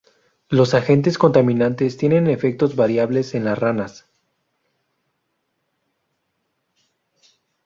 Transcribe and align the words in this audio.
Los 0.49 0.73
agentes 0.73 1.19
contaminantes 1.19 1.95
tienen 1.95 2.25
efectos 2.25 2.75
variables 2.75 3.35
en 3.35 3.45
las 3.45 3.59
ranas. 3.59 4.09